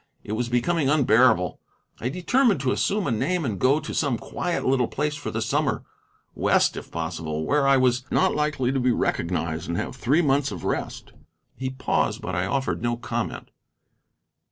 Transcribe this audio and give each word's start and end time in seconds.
It 0.23 0.31
was 0.31 0.49
becoming 0.49 0.89
unbearable. 0.89 1.59
I 1.99 2.09
determined 2.09 2.59
to 2.61 2.71
assume 2.71 3.05
a 3.05 3.11
name 3.11 3.45
and 3.45 3.59
go 3.59 3.79
to 3.79 3.93
some 3.93 4.17
quiet 4.17 4.65
little 4.65 4.87
place 4.87 5.13
for 5.15 5.29
the 5.29 5.43
summer, 5.43 5.83
West, 6.33 6.75
if 6.75 6.89
possible, 6.89 7.45
where 7.45 7.67
I 7.67 7.77
was 7.77 8.03
not 8.09 8.33
likely 8.33 8.71
to 8.71 8.79
be 8.79 8.91
recognized, 8.91 9.67
and 9.69 9.77
have 9.77 9.95
three 9.95 10.23
months 10.23 10.51
of 10.51 10.63
rest." 10.63 11.13
He 11.55 11.69
paused, 11.69 12.19
but 12.19 12.33
I 12.33 12.47
offered 12.47 12.81
no 12.81 12.97
comment. 12.97 13.51